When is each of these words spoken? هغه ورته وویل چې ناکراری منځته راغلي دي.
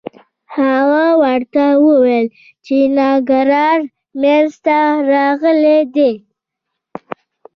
هغه 0.55 1.07
ورته 1.21 1.65
وویل 1.85 2.27
چې 2.65 2.75
ناکراری 2.97 3.85
منځته 4.21 4.77
راغلي 5.11 5.79
دي. 5.95 6.11